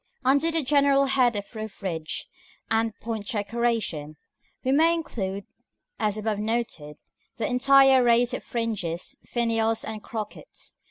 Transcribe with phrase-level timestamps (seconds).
[0.23, 0.29] §VIII.
[0.31, 2.25] Under the general head of roof ridge
[2.71, 4.17] and point decoration,
[4.63, 5.45] we may include,
[5.99, 6.97] as above noted,
[7.35, 10.73] the entire race of fringes, finials, and crockets.